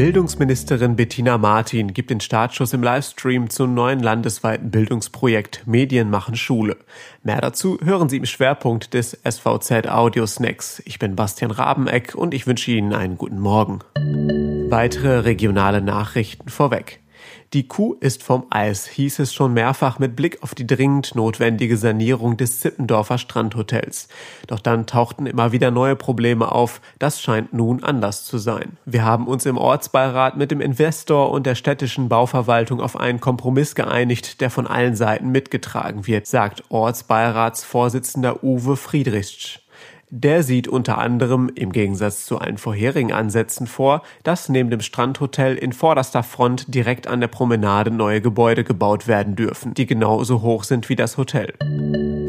[0.00, 6.78] Bildungsministerin Bettina Martin gibt den Startschuss im Livestream zum neuen landesweiten Bildungsprojekt Medien machen Schule.
[7.22, 10.80] Mehr dazu hören Sie im Schwerpunkt des SVZ Audio Snacks.
[10.86, 13.80] Ich bin Bastian Rabeneck und ich wünsche Ihnen einen guten Morgen.
[14.70, 17.00] Weitere regionale Nachrichten vorweg.
[17.52, 21.76] Die Kuh ist vom Eis, hieß es schon mehrfach mit Blick auf die dringend notwendige
[21.76, 24.08] Sanierung des Zippendorfer Strandhotels.
[24.46, 26.80] Doch dann tauchten immer wieder neue Probleme auf.
[26.98, 28.76] Das scheint nun anders zu sein.
[28.84, 33.74] Wir haben uns im Ortsbeirat mit dem Investor und der städtischen Bauverwaltung auf einen Kompromiss
[33.74, 39.60] geeinigt, der von allen Seiten mitgetragen wird, sagt Ortsbeiratsvorsitzender Uwe Friedrichsch.
[40.12, 45.56] Der sieht unter anderem, im Gegensatz zu allen vorherigen Ansätzen vor, dass neben dem Strandhotel
[45.56, 50.64] in vorderster Front direkt an der Promenade neue Gebäude gebaut werden dürfen, die genauso hoch
[50.64, 51.54] sind wie das Hotel.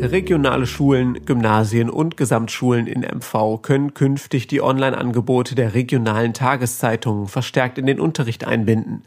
[0.04, 7.77] Regionale Schulen, Gymnasien und Gesamtschulen in MV können künftig die Online-Angebote der regionalen Tageszeitungen verstärkt
[7.77, 9.04] in den Unterricht einbinden.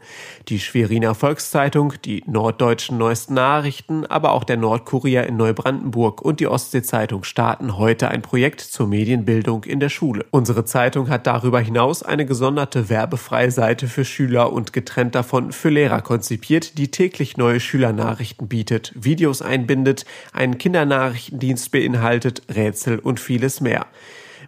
[0.47, 6.47] Die Schweriner Volkszeitung, die Norddeutschen Neuesten Nachrichten, aber auch der Nordkurier in Neubrandenburg und die
[6.47, 10.25] Ostsee-Zeitung starten heute ein Projekt zur Medienbildung in der Schule.
[10.31, 15.69] Unsere Zeitung hat darüber hinaus eine gesonderte werbefreie Seite für Schüler und getrennt davon für
[15.69, 23.19] Lehrer konzipiert, die täglich neue Schülernachrichten bietet, Videos einbindet, einen Kinder Nachrichtendienst beinhaltet, Rätsel und
[23.19, 23.87] vieles mehr.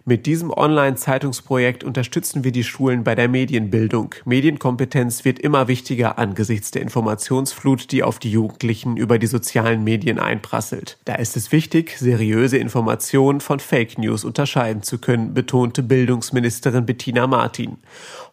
[0.08, 4.14] Mit diesem Online-Zeitungsprojekt unterstützen wir die Schulen bei der Medienbildung.
[4.24, 10.18] Medienkompetenz wird immer wichtiger angesichts der Informationsflut, die auf die Jugendlichen über die sozialen Medien
[10.18, 10.96] einprasselt.
[11.04, 17.26] Da ist es wichtig, seriöse Informationen von Fake News unterscheiden zu können, betonte Bildungsministerin Bettina
[17.26, 17.76] Martin.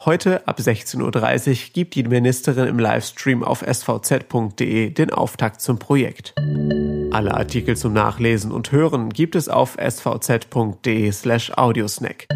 [0.06, 6.33] Heute ab 16.30 Uhr gibt die Ministerin im Livestream auf svz.de den Auftakt zum Projekt.
[7.16, 12.27] Alle Artikel zum Nachlesen und Hören gibt es auf svz.de slash audiosnack.